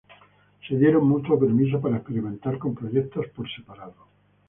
Se 0.67 0.75
dieron 0.79 1.07
mutuo 1.07 1.37
permiso 1.39 1.79
para 1.79 1.97
experimentar 1.97 2.57
con 2.57 2.73
proyectos 2.73 3.27
por 3.35 3.47
separado. 3.55 4.07